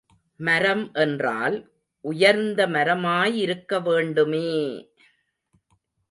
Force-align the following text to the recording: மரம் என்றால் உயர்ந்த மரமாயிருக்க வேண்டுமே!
மரம் 0.39 0.91
என்றால் 0.93 1.57
உயர்ந்த 2.05 2.67
மரமாயிருக்க 2.67 3.81
வேண்டுமே! 3.81 4.49